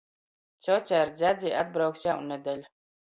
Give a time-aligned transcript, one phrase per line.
[0.65, 2.65] Cjoce ar dzjadzi atbrauks jaunnedeļ.